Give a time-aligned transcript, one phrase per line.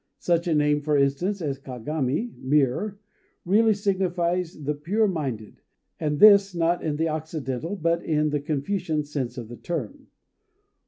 [0.17, 2.97] Such a name, for instance, as Kagami (Mirror)
[3.45, 5.61] really signifies the Pure Minded,
[5.99, 10.07] and this not in the Occidental, but in the Confucian sense of the term.